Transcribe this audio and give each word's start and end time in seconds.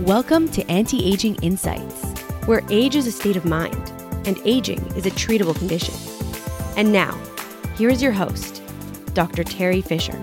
Welcome 0.00 0.48
to 0.48 0.68
Anti 0.68 1.08
Aging 1.08 1.36
Insights, 1.36 2.02
where 2.46 2.62
age 2.68 2.96
is 2.96 3.06
a 3.06 3.12
state 3.12 3.36
of 3.36 3.44
mind 3.44 3.92
and 4.26 4.36
aging 4.44 4.84
is 4.96 5.06
a 5.06 5.10
treatable 5.12 5.56
condition. 5.56 5.94
And 6.76 6.92
now, 6.92 7.16
here 7.76 7.88
is 7.88 8.02
your 8.02 8.10
host, 8.10 8.60
Dr. 9.14 9.44
Terry 9.44 9.80
Fisher. 9.80 10.20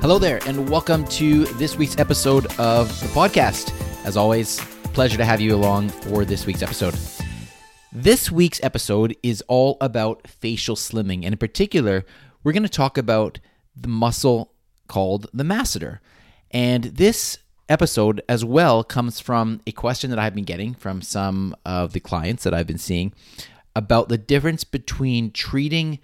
Hello 0.00 0.18
there, 0.18 0.40
and 0.46 0.70
welcome 0.70 1.04
to 1.08 1.44
this 1.44 1.76
week's 1.76 1.98
episode 1.98 2.46
of 2.58 2.88
the 3.00 3.08
podcast. 3.08 3.70
As 4.06 4.16
always, 4.16 4.58
pleasure 4.94 5.18
to 5.18 5.26
have 5.26 5.42
you 5.42 5.54
along 5.54 5.90
for 5.90 6.24
this 6.24 6.46
week's 6.46 6.62
episode. 6.62 6.94
This 7.92 8.30
week's 8.32 8.62
episode 8.62 9.14
is 9.22 9.42
all 9.46 9.76
about 9.82 10.26
facial 10.26 10.74
slimming, 10.74 11.24
and 11.24 11.34
in 11.34 11.38
particular, 11.38 12.06
we're 12.42 12.52
going 12.52 12.62
to 12.62 12.68
talk 12.70 12.96
about 12.96 13.40
the 13.76 13.88
muscle 13.88 14.54
called 14.88 15.28
the 15.34 15.44
masseter. 15.44 15.98
And 16.50 16.84
this 16.84 17.38
episode 17.70 18.20
as 18.28 18.44
well 18.44 18.82
comes 18.82 19.20
from 19.20 19.60
a 19.66 19.72
question 19.72 20.10
that 20.10 20.18
I've 20.18 20.34
been 20.34 20.44
getting 20.44 20.74
from 20.74 21.00
some 21.00 21.54
of 21.64 21.92
the 21.92 22.00
clients 22.00 22.42
that 22.42 22.52
I've 22.52 22.66
been 22.66 22.78
seeing 22.78 23.12
about 23.76 24.08
the 24.08 24.18
difference 24.18 24.64
between 24.64 25.30
treating 25.30 26.00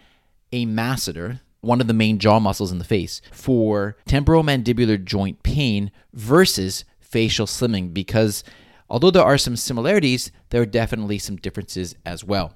a 0.53 0.65
masseter, 0.65 1.41
one 1.61 1.81
of 1.81 1.89
the 1.89 1.93
main 1.93 2.19
jaw 2.19 2.39
muscles 2.39 2.71
in 2.71 2.79
the 2.79 2.85
face, 2.85 3.21
for 3.33 3.97
temporomandibular 4.09 5.05
joint 5.05 5.43
pain 5.43 5.91
versus 6.13 6.85
facial 7.01 7.47
slimming 7.47 7.93
because 7.93 8.45
although 8.89 9.11
there 9.11 9.25
are 9.25 9.37
some 9.37 9.57
similarities, 9.57 10.31
there 10.51 10.63
are 10.63 10.67
definitely 10.67 11.19
some 11.19 11.37
differences 11.37 11.97
as 12.07 12.23
well. 12.23 12.55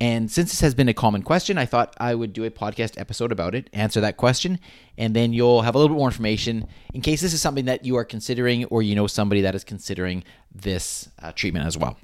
And 0.00 0.30
since 0.30 0.50
this 0.50 0.62
has 0.62 0.74
been 0.74 0.88
a 0.88 0.94
common 0.94 1.22
question, 1.22 1.58
I 1.58 1.66
thought 1.66 1.94
I 2.00 2.14
would 2.14 2.32
do 2.32 2.44
a 2.44 2.50
podcast 2.50 2.98
episode 2.98 3.30
about 3.30 3.54
it, 3.54 3.68
answer 3.74 4.00
that 4.00 4.16
question, 4.16 4.58
and 4.96 5.14
then 5.14 5.34
you'll 5.34 5.60
have 5.60 5.74
a 5.74 5.78
little 5.78 5.94
bit 5.94 5.98
more 5.98 6.08
information 6.08 6.66
in 6.94 7.02
case 7.02 7.20
this 7.20 7.34
is 7.34 7.42
something 7.42 7.66
that 7.66 7.84
you 7.84 7.96
are 7.96 8.04
considering 8.04 8.64
or 8.66 8.80
you 8.82 8.94
know 8.94 9.06
somebody 9.06 9.42
that 9.42 9.54
is 9.54 9.62
considering 9.62 10.24
this 10.54 11.10
uh, 11.22 11.32
treatment 11.32 11.66
as 11.66 11.76
well. 11.76 11.98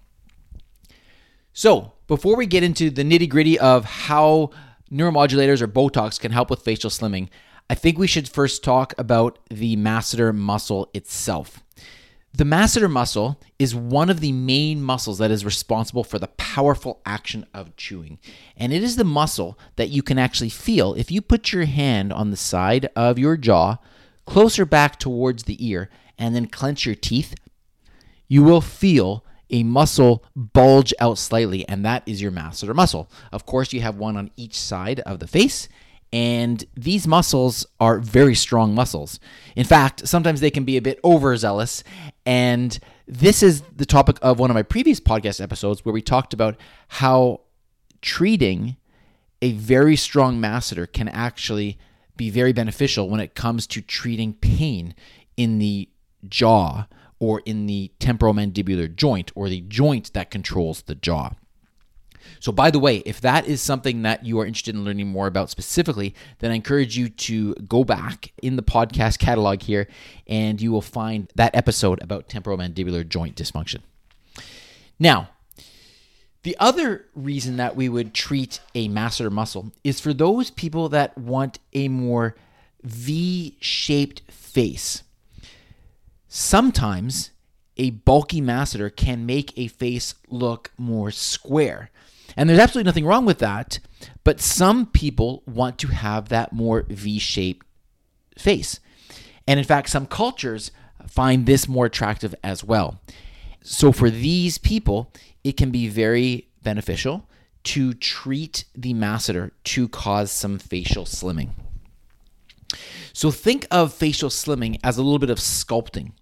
So, 1.54 1.94
before 2.06 2.36
we 2.36 2.44
get 2.44 2.62
into 2.62 2.90
the 2.90 3.02
nitty 3.02 3.30
gritty 3.30 3.58
of 3.58 3.86
how 3.86 4.50
neuromodulators 4.92 5.62
or 5.62 5.68
Botox 5.68 6.20
can 6.20 6.32
help 6.32 6.50
with 6.50 6.60
facial 6.60 6.90
slimming, 6.90 7.30
I 7.70 7.74
think 7.74 7.98
we 7.98 8.06
should 8.06 8.28
first 8.28 8.62
talk 8.62 8.92
about 8.98 9.38
the 9.48 9.74
masseter 9.76 10.34
muscle 10.34 10.90
itself. 10.92 11.64
The 12.36 12.44
masseter 12.44 12.90
muscle 12.90 13.40
is 13.58 13.74
one 13.74 14.10
of 14.10 14.20
the 14.20 14.32
main 14.32 14.82
muscles 14.82 15.16
that 15.16 15.30
is 15.30 15.42
responsible 15.42 16.04
for 16.04 16.18
the 16.18 16.26
powerful 16.26 17.00
action 17.06 17.46
of 17.54 17.74
chewing. 17.76 18.18
And 18.58 18.74
it 18.74 18.82
is 18.82 18.96
the 18.96 19.04
muscle 19.04 19.58
that 19.76 19.88
you 19.88 20.02
can 20.02 20.18
actually 20.18 20.50
feel 20.50 20.92
if 20.92 21.10
you 21.10 21.22
put 21.22 21.54
your 21.54 21.64
hand 21.64 22.12
on 22.12 22.30
the 22.30 22.36
side 22.36 22.90
of 22.94 23.18
your 23.18 23.38
jaw, 23.38 23.78
closer 24.26 24.66
back 24.66 24.98
towards 24.98 25.44
the 25.44 25.66
ear, 25.66 25.88
and 26.18 26.34
then 26.34 26.44
clench 26.44 26.84
your 26.84 26.94
teeth. 26.94 27.34
You 28.28 28.42
will 28.42 28.60
feel 28.60 29.24
a 29.48 29.62
muscle 29.62 30.22
bulge 30.34 30.92
out 31.00 31.16
slightly, 31.16 31.66
and 31.66 31.86
that 31.86 32.02
is 32.04 32.20
your 32.20 32.32
masseter 32.32 32.74
muscle. 32.74 33.10
Of 33.32 33.46
course, 33.46 33.72
you 33.72 33.80
have 33.80 33.96
one 33.96 34.18
on 34.18 34.30
each 34.36 34.60
side 34.60 35.00
of 35.00 35.20
the 35.20 35.26
face, 35.26 35.70
and 36.12 36.64
these 36.76 37.06
muscles 37.06 37.66
are 37.80 37.98
very 37.98 38.34
strong 38.34 38.74
muscles. 38.74 39.18
In 39.54 39.64
fact, 39.64 40.06
sometimes 40.06 40.40
they 40.40 40.50
can 40.50 40.64
be 40.64 40.76
a 40.76 40.82
bit 40.82 41.00
overzealous. 41.04 41.82
And 42.24 42.78
this 43.06 43.42
is 43.42 43.62
the 43.74 43.86
topic 43.86 44.18
of 44.22 44.38
one 44.38 44.50
of 44.50 44.54
my 44.54 44.62
previous 44.62 45.00
podcast 45.00 45.40
episodes 45.40 45.84
where 45.84 45.92
we 45.92 46.02
talked 46.02 46.32
about 46.32 46.56
how 46.88 47.40
treating 48.02 48.76
a 49.42 49.52
very 49.52 49.96
strong 49.96 50.40
masseter 50.40 50.90
can 50.90 51.08
actually 51.08 51.78
be 52.16 52.30
very 52.30 52.52
beneficial 52.52 53.10
when 53.10 53.20
it 53.20 53.34
comes 53.34 53.66
to 53.66 53.82
treating 53.82 54.32
pain 54.32 54.94
in 55.36 55.58
the 55.58 55.88
jaw 56.28 56.86
or 57.18 57.42
in 57.44 57.66
the 57.66 57.90
temporomandibular 58.00 58.94
joint 58.94 59.30
or 59.34 59.48
the 59.48 59.60
joint 59.62 60.12
that 60.14 60.30
controls 60.30 60.82
the 60.82 60.94
jaw. 60.94 61.32
So, 62.40 62.52
by 62.52 62.70
the 62.70 62.78
way, 62.78 62.98
if 63.06 63.20
that 63.20 63.46
is 63.46 63.60
something 63.60 64.02
that 64.02 64.24
you 64.24 64.40
are 64.40 64.46
interested 64.46 64.74
in 64.74 64.84
learning 64.84 65.08
more 65.08 65.26
about 65.26 65.50
specifically, 65.50 66.14
then 66.38 66.50
I 66.50 66.54
encourage 66.54 66.96
you 66.96 67.08
to 67.08 67.54
go 67.54 67.84
back 67.84 68.32
in 68.42 68.56
the 68.56 68.62
podcast 68.62 69.18
catalog 69.18 69.62
here 69.62 69.88
and 70.26 70.60
you 70.60 70.72
will 70.72 70.82
find 70.82 71.30
that 71.34 71.54
episode 71.54 72.02
about 72.02 72.28
temporomandibular 72.28 73.08
joint 73.08 73.36
dysfunction. 73.36 73.80
Now, 74.98 75.30
the 76.42 76.56
other 76.60 77.06
reason 77.14 77.56
that 77.56 77.74
we 77.74 77.88
would 77.88 78.14
treat 78.14 78.60
a 78.74 78.88
masseter 78.88 79.32
muscle 79.32 79.72
is 79.82 80.00
for 80.00 80.14
those 80.14 80.50
people 80.50 80.88
that 80.90 81.18
want 81.18 81.58
a 81.72 81.88
more 81.88 82.36
V 82.84 83.56
shaped 83.60 84.22
face. 84.30 85.02
Sometimes 86.28 87.30
a 87.76 87.90
bulky 87.90 88.40
masseter 88.40 88.94
can 88.94 89.26
make 89.26 89.56
a 89.58 89.66
face 89.68 90.14
look 90.28 90.70
more 90.78 91.10
square. 91.10 91.90
And 92.36 92.48
there's 92.48 92.58
absolutely 92.58 92.88
nothing 92.88 93.06
wrong 93.06 93.24
with 93.24 93.38
that. 93.38 93.78
But 94.24 94.40
some 94.40 94.86
people 94.86 95.42
want 95.46 95.78
to 95.78 95.88
have 95.88 96.28
that 96.28 96.52
more 96.52 96.84
V 96.88 97.18
shaped 97.18 97.66
face. 98.38 98.80
And 99.46 99.58
in 99.58 99.64
fact, 99.64 99.90
some 99.90 100.06
cultures 100.06 100.70
find 101.06 101.46
this 101.46 101.68
more 101.68 101.86
attractive 101.86 102.34
as 102.42 102.64
well. 102.64 103.00
So 103.62 103.92
for 103.92 104.10
these 104.10 104.58
people, 104.58 105.12
it 105.44 105.56
can 105.56 105.70
be 105.70 105.88
very 105.88 106.48
beneficial 106.62 107.28
to 107.64 107.94
treat 107.94 108.64
the 108.74 108.94
masseter 108.94 109.50
to 109.64 109.88
cause 109.88 110.30
some 110.30 110.58
facial 110.58 111.04
slimming. 111.04 111.50
So 113.12 113.30
think 113.30 113.66
of 113.70 113.92
facial 113.92 114.30
slimming 114.30 114.78
as 114.84 114.98
a 114.98 115.02
little 115.02 115.18
bit 115.18 115.30
of 115.30 115.38
sculpting 115.38 116.12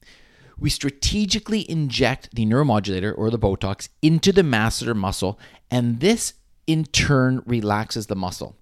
we 0.59 0.71
strategically 0.71 1.69
inject 1.71 2.35
the 2.35 2.47
neuromodulator 2.47 3.17
or 3.17 3.31
the 3.31 3.39
Botox 3.39 3.89
into 4.03 4.33
the 4.33 4.43
masseter 4.43 4.95
muscle, 4.95 5.39
and 5.71 6.01
this 6.01 6.35
in 6.67 6.85
turn 6.85 7.43
relaxes 7.47 8.07
the 8.07 8.17
muscle. 8.17 8.57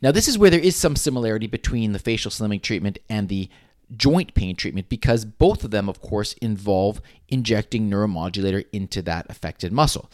Now, 0.00 0.12
this 0.12 0.28
is 0.28 0.38
where 0.38 0.50
there 0.50 0.60
is 0.60 0.76
some 0.76 0.96
similarity 0.96 1.46
between 1.46 1.92
the 1.92 1.98
facial 1.98 2.30
slimming 2.30 2.62
treatment 2.62 2.98
and 3.08 3.28
the 3.28 3.48
joint 3.96 4.34
pain 4.34 4.54
treatment 4.54 4.88
because 4.88 5.24
both 5.24 5.64
of 5.64 5.70
them, 5.70 5.88
of 5.88 6.00
course, 6.00 6.34
involve 6.34 7.00
injecting 7.28 7.90
neuromodulator 7.90 8.64
into 8.72 9.02
that 9.02 9.28
affected 9.30 9.72
muscle. 9.72 10.10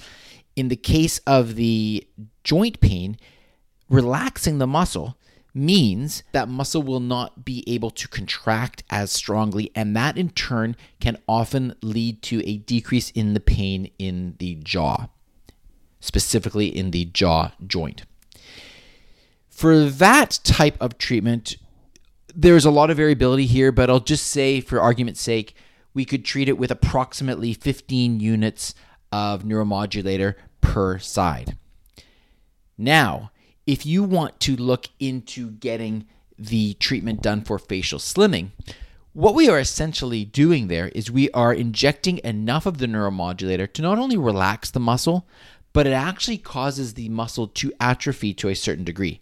In 0.56 0.68
the 0.68 0.76
case 0.76 1.18
of 1.26 1.56
the 1.56 2.06
joint 2.44 2.80
pain, 2.80 3.18
relaxing 3.90 4.58
the 4.58 4.66
muscle 4.66 5.18
means 5.54 6.24
that 6.32 6.48
muscle 6.48 6.82
will 6.82 7.00
not 7.00 7.44
be 7.44 7.62
able 7.66 7.90
to 7.90 8.08
contract 8.08 8.82
as 8.90 9.12
strongly, 9.12 9.70
and 9.74 9.94
that 9.96 10.18
in 10.18 10.28
turn 10.30 10.76
can 11.00 11.16
often 11.28 11.74
lead 11.80 12.20
to 12.22 12.42
a 12.44 12.58
decrease 12.58 13.10
in 13.10 13.34
the 13.34 13.40
pain 13.40 13.90
in 13.98 14.34
the 14.38 14.56
jaw, 14.56 15.06
specifically 16.00 16.66
in 16.66 16.90
the 16.90 17.04
jaw 17.04 17.52
joint. 17.64 18.04
For 19.48 19.84
that 19.84 20.40
type 20.42 20.76
of 20.80 20.98
treatment, 20.98 21.56
there's 22.34 22.64
a 22.64 22.70
lot 22.72 22.90
of 22.90 22.96
variability 22.96 23.46
here, 23.46 23.70
but 23.70 23.88
I'll 23.88 24.00
just 24.00 24.26
say, 24.26 24.60
for 24.60 24.80
argument's 24.80 25.20
sake, 25.20 25.54
we 25.94 26.04
could 26.04 26.24
treat 26.24 26.48
it 26.48 26.58
with 26.58 26.72
approximately 26.72 27.54
15 27.54 28.18
units 28.18 28.74
of 29.12 29.44
neuromodulator 29.44 30.34
per 30.60 30.98
side. 30.98 31.56
Now, 32.76 33.30
if 33.66 33.86
you 33.86 34.02
want 34.02 34.40
to 34.40 34.56
look 34.56 34.88
into 34.98 35.50
getting 35.50 36.06
the 36.38 36.74
treatment 36.74 37.22
done 37.22 37.42
for 37.42 37.58
facial 37.58 37.98
slimming, 37.98 38.50
what 39.12 39.34
we 39.34 39.48
are 39.48 39.60
essentially 39.60 40.24
doing 40.24 40.66
there 40.66 40.88
is 40.88 41.10
we 41.10 41.30
are 41.30 41.54
injecting 41.54 42.18
enough 42.24 42.66
of 42.66 42.78
the 42.78 42.86
neuromodulator 42.86 43.72
to 43.72 43.82
not 43.82 43.98
only 43.98 44.16
relax 44.16 44.70
the 44.70 44.80
muscle, 44.80 45.26
but 45.72 45.86
it 45.86 45.92
actually 45.92 46.38
causes 46.38 46.94
the 46.94 47.08
muscle 47.08 47.46
to 47.46 47.72
atrophy 47.80 48.34
to 48.34 48.48
a 48.48 48.54
certain 48.54 48.84
degree. 48.84 49.20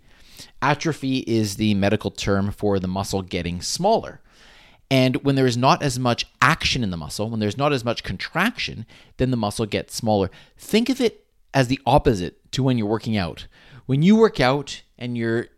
Atrophy 0.61 1.19
is 1.21 1.57
the 1.57 1.75
medical 1.75 2.11
term 2.11 2.51
for 2.51 2.79
the 2.79 2.89
muscle 2.89 3.23
getting 3.23 3.61
smaller. 3.61 4.21
And 4.91 5.17
when 5.25 5.37
there 5.37 5.47
is 5.47 5.57
not 5.57 5.83
as 5.83 5.99
much 5.99 6.27
action 6.41 6.83
in 6.83 6.91
the 6.91 6.97
muscle, 6.97 7.31
when 7.31 7.41
there's 7.41 7.57
not 7.57 7.73
as 7.73 7.85
much 7.85 8.03
contraction, 8.03 8.87
then 9.17 9.31
the 9.31 9.37
muscle 9.37 9.67
gets 9.67 9.95
smaller. 9.95 10.31
Think 10.57 10.89
of 10.89 11.01
it 11.01 11.27
as 11.55 11.69
the 11.69 11.81
opposite 11.87 12.51
to 12.53 12.63
when 12.63 12.79
you're 12.79 12.87
working 12.87 13.17
out 13.17 13.47
when 13.93 14.01
you 14.01 14.17
work 14.17 14.41
out 14.41 14.81
and 14.97 15.19
you're 15.19 15.49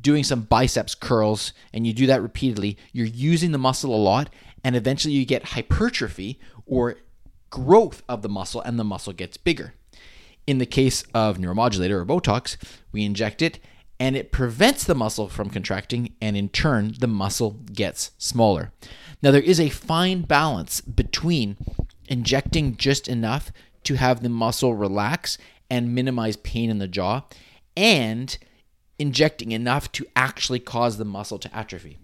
doing 0.00 0.24
some 0.24 0.40
biceps 0.40 0.96
curls 0.96 1.52
and 1.72 1.86
you 1.86 1.92
do 1.92 2.08
that 2.08 2.20
repeatedly, 2.20 2.76
you're 2.92 3.06
using 3.06 3.52
the 3.52 3.56
muscle 3.56 3.94
a 3.94 3.96
lot, 3.96 4.30
and 4.64 4.74
eventually 4.74 5.14
you 5.14 5.24
get 5.24 5.50
hypertrophy 5.50 6.40
or 6.66 6.96
growth 7.50 8.02
of 8.08 8.22
the 8.22 8.28
muscle, 8.28 8.60
and 8.62 8.80
the 8.80 8.82
muscle 8.82 9.12
gets 9.12 9.36
bigger. 9.36 9.74
In 10.44 10.58
the 10.58 10.66
case 10.66 11.04
of 11.14 11.38
neuromodulator 11.38 11.92
or 11.92 12.04
Botox, 12.04 12.56
we 12.90 13.04
inject 13.04 13.40
it 13.40 13.60
and 14.00 14.16
it 14.16 14.32
prevents 14.32 14.82
the 14.82 14.96
muscle 14.96 15.28
from 15.28 15.48
contracting, 15.48 16.14
and 16.20 16.36
in 16.36 16.48
turn, 16.48 16.96
the 16.98 17.06
muscle 17.06 17.60
gets 17.72 18.10
smaller. 18.18 18.72
Now, 19.22 19.30
there 19.30 19.40
is 19.40 19.60
a 19.60 19.68
fine 19.68 20.22
balance 20.22 20.80
between 20.80 21.56
injecting 22.08 22.76
just 22.76 23.06
enough 23.06 23.52
to 23.84 23.94
have 23.94 24.20
the 24.20 24.28
muscle 24.28 24.74
relax 24.74 25.38
and 25.70 25.94
minimize 25.94 26.36
pain 26.38 26.70
in 26.70 26.78
the 26.78 26.88
jaw 26.88 27.22
and 27.76 28.36
injecting 28.98 29.52
enough 29.52 29.90
to 29.92 30.06
actually 30.14 30.60
cause 30.60 30.96
the 30.96 31.04
muscle 31.04 31.38
to 31.38 31.56
atrophy. 31.56 31.98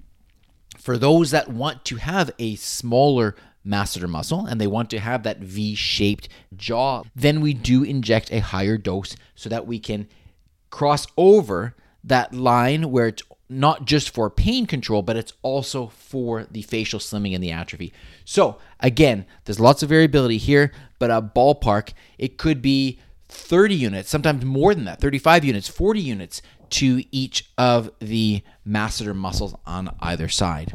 For 0.79 0.97
those 0.97 1.31
that 1.31 1.49
want 1.49 1.85
to 1.87 1.97
have 1.97 2.31
a 2.39 2.57
smaller 2.57 3.37
masseter 3.67 4.09
muscle 4.09 4.47
and 4.47 4.61
they 4.61 4.67
want 4.67 4.91
to 4.91 4.99
have 4.99 5.23
that 5.23 5.39
V 5.39 5.75
shaped 5.75 6.29
jaw, 6.57 7.03
then 7.15 7.41
we 7.41 7.53
do 7.53 7.83
inject 7.83 8.33
a 8.33 8.41
higher 8.41 8.79
dose 8.79 9.17
so 9.35 9.49
that 9.49 9.67
we 9.67 9.79
can 9.79 10.09
cross 10.71 11.07
over 11.17 11.75
that 12.03 12.35
line 12.35 12.91
where 12.91 13.09
it's 13.09 13.23
not 13.49 13.85
just 13.85 14.11
for 14.11 14.31
pain 14.31 14.65
control, 14.65 15.03
but 15.03 15.17
it's 15.17 15.33
also 15.43 15.89
for 15.89 16.47
the 16.51 16.63
facial 16.63 17.01
slimming 17.01 17.35
and 17.35 17.43
the 17.43 17.51
atrophy. 17.51 17.93
So, 18.25 18.59
again, 18.79 19.27
there's 19.45 19.59
lots 19.59 19.83
of 19.83 19.89
variability 19.89 20.39
here, 20.39 20.73
but 21.01 21.11
a 21.11 21.21
ballpark, 21.21 21.93
it 22.17 22.39
could 22.39 22.63
be 22.63 23.01
30 23.31 23.75
units, 23.75 24.11
sometimes 24.11 24.45
more 24.45 24.75
than 24.75 24.85
that, 24.85 25.01
35 25.01 25.45
units, 25.45 25.69
40 25.69 26.01
units 26.01 26.43
to 26.71 27.03
each 27.11 27.51
of 27.59 27.91
the 27.99 28.43
masseter 28.67 29.15
muscles 29.15 29.55
on 29.67 29.95
either 30.01 30.29
side. 30.29 30.73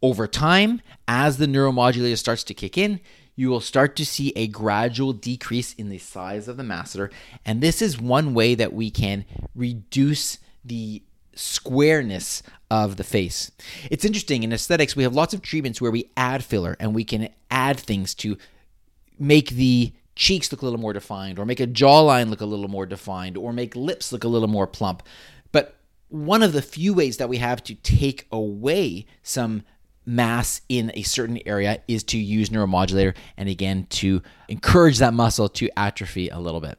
Over 0.00 0.28
time, 0.28 0.80
as 1.08 1.38
the 1.38 1.46
neuromodulator 1.46 2.16
starts 2.16 2.44
to 2.44 2.54
kick 2.54 2.78
in, 2.78 3.00
you 3.34 3.48
will 3.48 3.60
start 3.60 3.96
to 3.96 4.06
see 4.06 4.32
a 4.34 4.48
gradual 4.48 5.12
decrease 5.12 5.72
in 5.74 5.88
the 5.88 5.98
size 5.98 6.48
of 6.48 6.56
the 6.56 6.62
masseter. 6.62 7.10
And 7.44 7.60
this 7.60 7.80
is 7.80 8.00
one 8.00 8.34
way 8.34 8.54
that 8.54 8.72
we 8.72 8.90
can 8.90 9.24
reduce 9.54 10.38
the 10.64 11.02
squareness 11.34 12.42
of 12.70 12.96
the 12.96 13.04
face. 13.04 13.50
It's 13.90 14.04
interesting 14.04 14.42
in 14.42 14.52
aesthetics, 14.52 14.96
we 14.96 15.04
have 15.04 15.14
lots 15.14 15.34
of 15.34 15.42
treatments 15.42 15.80
where 15.80 15.92
we 15.92 16.10
add 16.16 16.44
filler 16.44 16.76
and 16.80 16.94
we 16.94 17.04
can 17.04 17.28
add 17.50 17.78
things 17.78 18.14
to 18.16 18.36
make 19.18 19.50
the 19.50 19.92
cheeks 20.18 20.50
look 20.52 20.60
a 20.60 20.64
little 20.64 20.80
more 20.80 20.92
defined, 20.92 21.38
or 21.38 21.46
make 21.46 21.60
a 21.60 21.66
jawline 21.66 22.28
look 22.28 22.42
a 22.42 22.46
little 22.46 22.68
more 22.68 22.84
defined, 22.84 23.38
or 23.38 23.52
make 23.52 23.74
lips 23.74 24.12
look 24.12 24.24
a 24.24 24.28
little 24.28 24.48
more 24.48 24.66
plump. 24.66 25.02
But 25.52 25.76
one 26.08 26.42
of 26.42 26.52
the 26.52 26.60
few 26.60 26.92
ways 26.92 27.16
that 27.16 27.28
we 27.28 27.38
have 27.38 27.62
to 27.64 27.74
take 27.76 28.26
away 28.30 29.06
some 29.22 29.62
mass 30.04 30.60
in 30.68 30.90
a 30.94 31.02
certain 31.02 31.38
area 31.46 31.80
is 31.86 32.02
to 32.02 32.18
use 32.18 32.50
neuromodulator 32.50 33.14
and 33.36 33.48
again 33.48 33.86
to 33.90 34.22
encourage 34.48 34.98
that 34.98 35.14
muscle 35.14 35.48
to 35.50 35.70
atrophy 35.78 36.28
a 36.28 36.38
little 36.38 36.60
bit. 36.60 36.78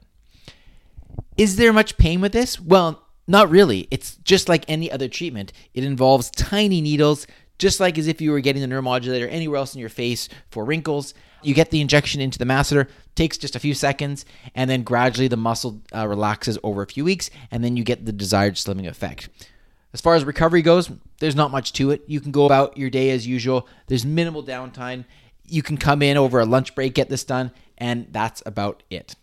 Is 1.37 1.55
there 1.55 1.71
much 1.71 1.97
pain 1.97 2.21
with 2.21 2.33
this? 2.33 2.59
Well, 2.59 3.05
not 3.27 3.49
really. 3.49 3.87
It's 3.91 4.17
just 4.17 4.49
like 4.49 4.65
any 4.67 4.91
other 4.91 5.07
treatment. 5.07 5.53
It 5.73 5.83
involves 5.83 6.31
tiny 6.31 6.81
needles, 6.81 7.27
just 7.59 7.79
like 7.79 7.97
as 7.97 8.07
if 8.07 8.19
you 8.21 8.31
were 8.31 8.39
getting 8.39 8.61
the 8.61 8.67
neuromodulator 8.67 9.27
anywhere 9.29 9.57
else 9.57 9.75
in 9.75 9.79
your 9.79 9.89
face 9.89 10.27
for 10.49 10.65
wrinkles. 10.65 11.13
You 11.43 11.53
get 11.53 11.69
the 11.69 11.79
injection 11.79 12.19
into 12.19 12.39
the 12.39 12.45
masseter, 12.45 12.89
takes 13.15 13.37
just 13.37 13.55
a 13.55 13.59
few 13.59 13.73
seconds, 13.73 14.25
and 14.55 14.69
then 14.69 14.83
gradually 14.83 15.27
the 15.27 15.37
muscle 15.37 15.81
uh, 15.95 16.07
relaxes 16.07 16.57
over 16.63 16.81
a 16.81 16.87
few 16.87 17.05
weeks, 17.05 17.29
and 17.51 17.63
then 17.63 17.77
you 17.77 17.83
get 17.83 18.05
the 18.05 18.11
desired 18.11 18.55
slimming 18.55 18.87
effect. 18.87 19.29
As 19.93 20.01
far 20.01 20.15
as 20.15 20.23
recovery 20.23 20.61
goes, 20.61 20.91
there's 21.19 21.35
not 21.35 21.51
much 21.51 21.73
to 21.73 21.91
it. 21.91 22.03
You 22.07 22.19
can 22.21 22.31
go 22.31 22.45
about 22.45 22.77
your 22.77 22.89
day 22.89 23.11
as 23.11 23.25
usual. 23.25 23.67
There's 23.87 24.05
minimal 24.05 24.43
downtime. 24.43 25.05
You 25.47 25.63
can 25.63 25.77
come 25.77 26.01
in 26.01 26.17
over 26.17 26.39
a 26.39 26.45
lunch 26.45 26.75
break, 26.75 26.93
get 26.93 27.09
this 27.09 27.23
done, 27.23 27.51
and 27.77 28.07
that's 28.11 28.43
about 28.45 28.83
it. 28.89 29.15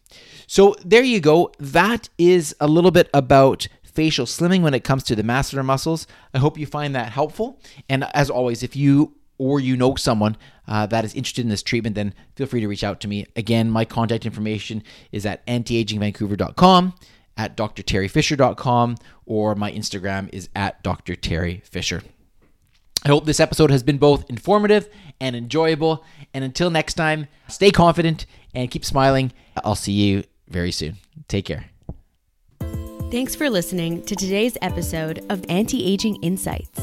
So 0.47 0.75
there 0.85 1.03
you 1.03 1.21
go. 1.21 1.53
That 1.59 2.09
is 2.19 2.57
a 2.61 2.67
little 2.67 2.91
bit 2.91 3.09
about 3.15 3.69
facial 3.97 4.27
slimming 4.27 4.61
when 4.61 4.75
it 4.75 4.85
comes 4.85 5.03
to 5.05 5.17
the 5.17 5.23
masseter 5.23 5.65
muscles. 5.65 6.07
I 6.35 6.39
hope 6.39 6.59
you 6.59 6.67
find 6.67 6.95
that 6.95 7.11
helpful. 7.11 7.59
And 7.89 8.05
as 8.15 8.31
always, 8.31 8.63
if 8.63 8.77
you 8.77 9.15
or 9.39 9.61
you 9.61 9.77
know 9.77 9.95
someone 9.97 10.37
uh, 10.69 10.87
that 10.87 11.05
is 11.05 11.15
interested 11.15 11.45
in 11.45 11.49
this 11.49 11.63
treatment, 11.63 11.95
then 11.95 12.15
feel 12.37 12.47
free 12.47 12.61
to 12.61 12.69
reach 12.69 12.85
out 12.85 13.01
to 13.01 13.09
me. 13.09 13.27
Again, 13.35 13.71
my 13.71 13.85
contact 13.85 14.25
information 14.25 14.83
is 15.13 15.27
at 15.27 15.47
antiagingvancouver.com, 15.47 16.95
at 17.37 17.57
drterryfisher.com, 17.57 18.97
or 19.27 19.55
my 19.55 19.73
Instagram 19.73 20.31
is 20.33 20.49
at 20.55 20.83
drterryfisher. 20.83 22.03
I 23.05 23.09
hope 23.09 23.25
this 23.25 23.41
episode 23.41 23.71
has 23.71 23.83
been 23.83 23.99
both 23.99 24.29
informative 24.29 24.89
and 25.21 25.37
enjoyable. 25.37 26.05
And 26.35 26.45
until 26.45 26.71
next 26.71 26.95
time, 26.95 27.29
stay 27.49 27.71
confident 27.71 28.27
and 28.55 28.71
keep 28.71 28.85
smiling. 28.85 29.33
I'll 29.65 29.75
see 29.75 29.93
you 29.93 30.25
very 30.49 30.73
soon. 30.73 30.97
Take 31.29 31.45
care. 31.45 31.76
Thanks 33.17 33.33
for 33.35 33.49
listening 33.49 34.03
to 34.03 34.15
today's 34.15 34.59
episode 34.61 35.25
of 35.31 35.43
Anti 35.49 35.83
Aging 35.83 36.17
Insights. 36.17 36.79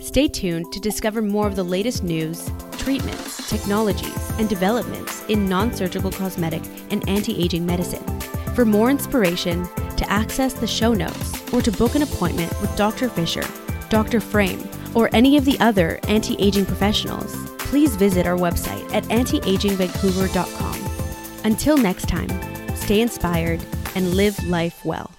Stay 0.00 0.28
tuned 0.28 0.70
to 0.70 0.78
discover 0.78 1.22
more 1.22 1.46
of 1.46 1.56
the 1.56 1.62
latest 1.62 2.04
news, 2.04 2.50
treatments, 2.72 3.48
technologies, 3.48 4.30
and 4.38 4.50
developments 4.50 5.24
in 5.30 5.48
non 5.48 5.72
surgical 5.72 6.10
cosmetic 6.10 6.62
and 6.90 7.08
anti 7.08 7.42
aging 7.42 7.64
medicine. 7.64 8.04
For 8.54 8.66
more 8.66 8.90
inspiration, 8.90 9.66
to 9.96 10.04
access 10.10 10.52
the 10.52 10.66
show 10.66 10.92
notes, 10.92 11.42
or 11.54 11.62
to 11.62 11.72
book 11.72 11.94
an 11.94 12.02
appointment 12.02 12.52
with 12.60 12.76
Dr. 12.76 13.08
Fisher, 13.08 13.44
Dr. 13.88 14.20
Frame, 14.20 14.68
or 14.94 15.08
any 15.14 15.38
of 15.38 15.46
the 15.46 15.58
other 15.58 15.98
anti 16.06 16.36
aging 16.38 16.66
professionals, 16.66 17.34
please 17.56 17.96
visit 17.96 18.26
our 18.26 18.36
website 18.36 18.92
at 18.92 19.04
antiagingvancouver.com. 19.04 21.40
Until 21.44 21.78
next 21.78 22.10
time, 22.10 22.28
stay 22.76 23.00
inspired 23.00 23.64
and 23.94 24.12
live 24.12 24.38
life 24.46 24.84
well. 24.84 25.10